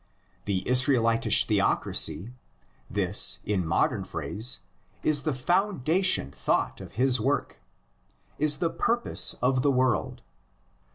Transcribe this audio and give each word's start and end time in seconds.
The 0.45 0.67
Israelitish 0.67 1.45
theocracy— 1.45 2.33
this, 2.89 3.37
in 3.45 3.63
modern 3.67 4.03
phrase, 4.03 4.61
is 5.03 5.21
the 5.21 5.31
foundation 5.31 6.31
thought 6.31 6.81
of 6.81 6.93
his 6.93 7.19
work— 7.21 7.59
is 8.39 8.57
the 8.57 8.71
pur 8.71 8.97
pose 8.97 9.35
of 9.43 9.61
the 9.61 9.69
world. 9.69 10.23